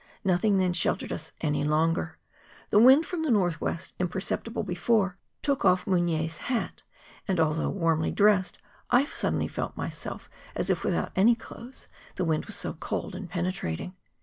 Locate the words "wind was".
12.25-12.55